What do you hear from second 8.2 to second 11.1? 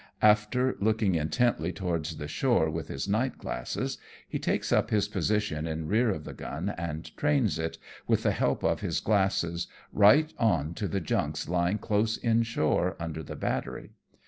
the help of his glasses, right on to the